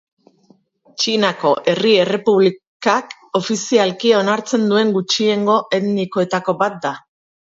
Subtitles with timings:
[1.01, 6.95] Txinako Herri Errepublikak ofizialki onartzen duen gutxiengo etnikoetako bat da.